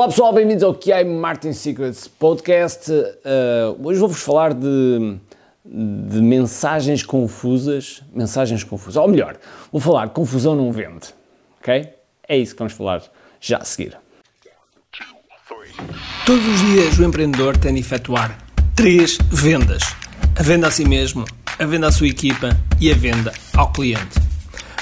[0.00, 2.90] Olá pessoal, bem-vindos ao QI Martin Secrets Podcast.
[2.90, 5.18] Uh, hoje vou-vos falar de,
[5.62, 8.02] de mensagens confusas.
[8.10, 8.96] Mensagens confusas.
[8.96, 9.36] Ou melhor,
[9.70, 11.08] vou falar confusão não vende.
[11.60, 11.86] Ok?
[12.26, 13.02] É isso que vamos falar
[13.38, 13.94] já a seguir.
[16.24, 18.38] Todos os dias o empreendedor tem de efetuar
[18.74, 19.82] três vendas:
[20.34, 21.26] a venda a si mesmo,
[21.58, 24.18] a venda à sua equipa e a venda ao cliente.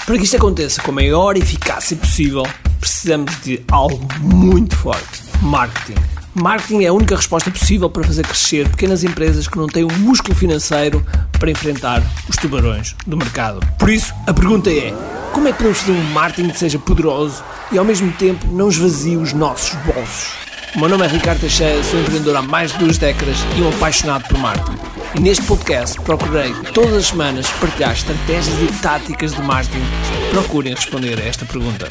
[0.07, 2.45] Para que isto aconteça com a maior eficácia possível,
[2.79, 6.01] precisamos de algo muito forte: marketing.
[6.35, 9.93] Marketing é a única resposta possível para fazer crescer pequenas empresas que não têm o
[9.99, 11.05] músculo financeiro
[11.39, 13.61] para enfrentar os tubarões do mercado.
[13.79, 14.93] Por isso, a pergunta é:
[15.33, 18.69] como é que podemos fazer um marketing que seja poderoso e ao mesmo tempo não
[18.69, 20.33] esvazie os nossos bolsos?
[20.75, 23.69] O meu nome é Ricardo Teixeira, sou empreendedor há mais de duas décadas e um
[23.71, 24.79] apaixonado por marketing.
[25.15, 30.75] E neste podcast procurei todas as semanas partilhar estratégias e táticas de marketing que procurem
[30.75, 31.89] responder a esta pergunta.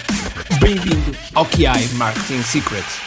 [0.62, 3.00] Bem-vindo ao QI Marketing Secrets.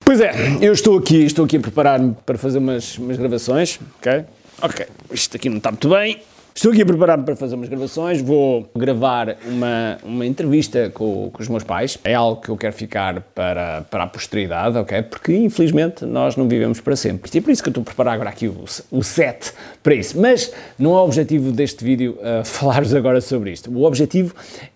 [0.00, 4.24] Pois é, eu estou aqui, estou aqui a preparar-me para fazer umas, umas gravações, ok?
[4.62, 6.20] Ok, isto aqui não está muito bem,
[6.56, 11.42] Estou aqui a preparar-me para fazer umas gravações, vou gravar uma, uma entrevista com, com,
[11.42, 11.98] os meus pais.
[12.04, 15.02] É algo que eu quero ficar para, para a posteridade, ok?
[15.02, 17.28] Porque infelizmente nós não vivemos para sempre.
[17.34, 19.96] E é por isso que eu estou a preparar agora aqui o, o set para
[19.96, 20.18] isso.
[20.20, 23.68] Mas não é o objetivo deste vídeo uh, falar-vos agora sobre isto.
[23.72, 24.32] O objetivo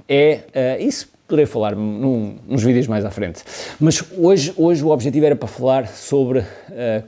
[0.08, 0.40] é
[0.80, 3.44] uh, isso poderei falar num, nos vídeos mais à frente.
[3.78, 6.44] Mas hoje, hoje o objetivo era para falar sobre uh,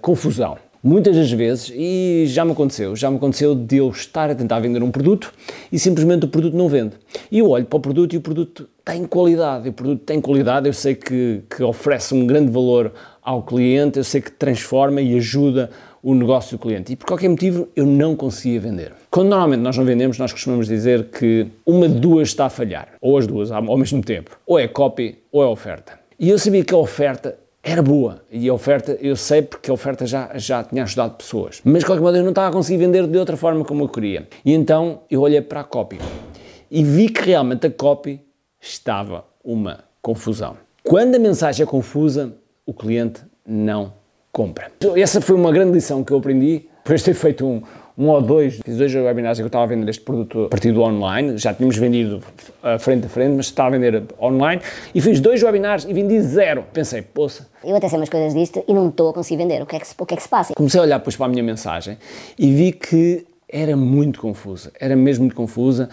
[0.01, 0.70] confusão.
[0.83, 4.61] Muitas das vezes, e já me aconteceu, já me aconteceu de eu estar a tentar
[4.61, 5.31] vender um produto
[5.71, 6.95] e simplesmente o produto não vende.
[7.31, 10.67] E eu olho para o produto e o produto tem qualidade, o produto tem qualidade,
[10.67, 15.19] eu sei que, que oferece um grande valor ao cliente, eu sei que transforma e
[15.19, 15.69] ajuda
[16.03, 16.95] o negócio do cliente.
[16.95, 18.95] E por qualquer motivo eu não conseguia vender.
[19.11, 22.95] Quando normalmente nós não vendemos, nós costumamos dizer que uma de duas está a falhar,
[23.03, 24.39] ou as duas ao mesmo tempo.
[24.47, 26.01] Ou é copy ou é oferta.
[26.19, 29.75] E eu sabia que a oferta era boa e a oferta, eu sei porque a
[29.75, 31.61] oferta já, já tinha ajudado pessoas.
[31.63, 33.89] Mas de qualquer modo eu não estava a conseguir vender de outra forma como eu
[33.89, 34.27] queria.
[34.45, 35.99] E então eu olhei para a copy
[36.71, 38.21] e vi que realmente a copy
[38.61, 40.57] estava uma confusão.
[40.83, 43.93] Quando a mensagem é confusa, o cliente não
[44.33, 44.71] compra.
[44.97, 47.63] Essa foi uma grande lição que eu aprendi depois de ter feito um,
[48.01, 50.73] um ou dois, fiz dois webinars que eu estava a vender este produto a partir
[50.73, 52.23] do online, já tínhamos vendido
[52.63, 54.63] a frente a frente, mas estava a vender online,
[54.95, 56.65] e fiz dois webinars e vendi zero.
[56.73, 57.47] Pensei, poça.
[57.63, 59.81] Eu até sei umas coisas disto e não estou a conseguir vender, o que, é
[59.81, 60.55] que se, o que é que se passa?
[60.55, 61.99] Comecei a olhar depois para a minha mensagem
[62.39, 65.91] e vi que era muito confusa, era mesmo muito confusa,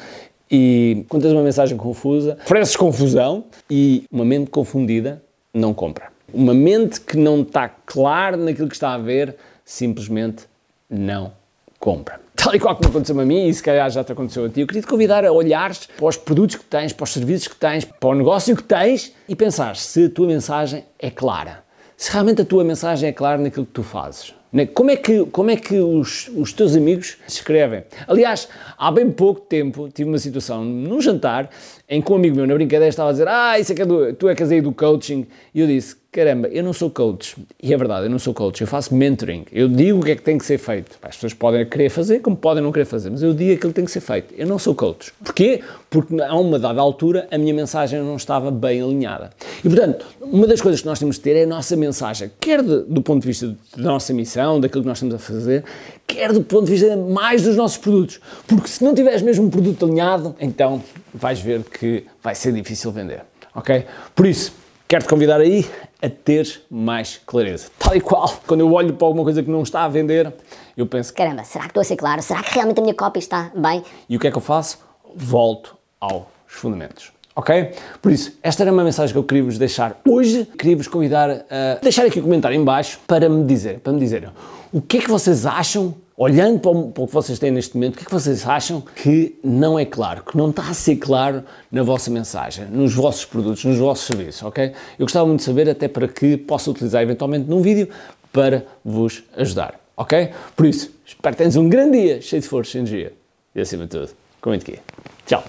[0.50, 5.22] e quando tens uma mensagem confusa, ofereces confusão e uma mente confundida
[5.54, 6.06] não compra.
[6.34, 9.36] Uma mente que não está clara naquilo que está a ver,
[9.66, 10.46] simplesmente
[10.90, 11.37] não
[11.80, 12.20] compra.
[12.36, 14.62] Tal e qual como aconteceu a mim, e se calhar já te aconteceu a ti,
[14.62, 17.56] eu queria te convidar a olhares para os produtos que tens, para os serviços que
[17.56, 21.64] tens, para o negócio que tens e pensar se a tua mensagem é clara.
[21.96, 24.36] Se realmente a tua mensagem é clara naquilo que tu fazes.
[24.74, 27.84] Como é que, como é que os, os teus amigos escrevem?
[28.08, 31.50] Aliás, há bem pouco tempo tive uma situação num jantar
[31.90, 33.86] em que um amigo meu, na brincadeira, estava a dizer: Ah, isso é que é
[33.86, 35.28] do, tu é que és aí do coaching.
[35.54, 37.38] E eu disse: caramba, eu não sou coach.
[37.62, 39.46] E é verdade, eu não sou coach, eu faço mentoring.
[39.52, 40.98] Eu digo o que é que tem que ser feito.
[41.04, 43.76] As pessoas podem querer fazer, como podem não querer fazer, mas eu digo aquilo que
[43.76, 44.34] tem que ser feito.
[44.36, 45.14] Eu não sou coach.
[45.24, 45.62] Porquê?
[45.92, 49.30] Porque a uma dada altura a minha mensagem não estava bem alinhada.
[49.64, 52.64] E portanto, uma das coisas que nós temos de ter é a nossa mensagem, quer
[52.64, 55.64] de, do ponto de vista da nossa missão, daquilo que nós estamos a fazer,
[56.08, 58.20] quer do ponto de vista mais dos nossos produtos.
[58.48, 60.82] Porque se não tiveres mesmo um produto alinhado, então
[61.14, 63.22] vais ver que vai ser difícil vender.
[63.54, 63.86] Ok?
[64.16, 64.52] Por isso,
[64.88, 65.70] quero-te convidar aí
[66.02, 67.68] a ter mais clareza.
[67.78, 70.34] Tal e qual, quando eu olho para alguma coisa que não está a vender,
[70.76, 72.22] eu penso: caramba, será que estou a ser claro?
[72.22, 73.84] Será que realmente a minha cópia está bem?
[74.08, 74.80] E o que é que eu faço?
[75.16, 77.12] Volto aos fundamentos.
[77.36, 77.72] Ok?
[78.02, 80.46] Por isso, esta era uma mensagem que eu queria vos deixar hoje.
[80.58, 84.00] Queria vos convidar a deixar aqui um comentário em baixo para me dizer, para me
[84.00, 84.32] dizer
[84.72, 87.76] o que é que vocês acham olhando para o, para o, que vocês têm neste
[87.76, 90.74] momento, o que é que vocês acham que não é claro, que não está a
[90.74, 94.74] ser claro na vossa mensagem, nos vossos produtos, nos vossos serviços, ok?
[94.98, 97.88] Eu gostava muito de saber, até para que possa utilizar eventualmente num vídeo
[98.34, 100.32] para vos ajudar, ok?
[100.56, 103.14] Por isso, espero que tenhas um grande dia, cheio de força e energia
[103.54, 104.10] e acima de tudo,
[104.42, 104.82] comente aqui.
[105.28, 105.44] Tchau!